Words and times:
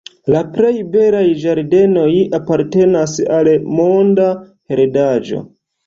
La 0.35 0.39
plej 0.53 0.71
belaj 0.95 1.21
ĝardenoj 1.43 2.07
apartenas 2.39 3.17
al 3.39 3.53
Monda 3.79 4.31
Heredaĵo. 4.75 5.49